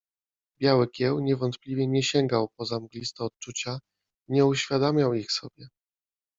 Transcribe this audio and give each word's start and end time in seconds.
Biały 0.59 0.87
Kieł 0.87 1.19
niewątpliwie 1.19 1.87
nie 1.87 2.03
sięgał 2.03 2.49
poza 2.57 2.79
mgliste 2.79 3.23
odczucia, 3.23 3.79
nie 4.29 4.45
uświadamiał 4.45 5.13
ich 5.13 5.31
sobie. 5.31 5.67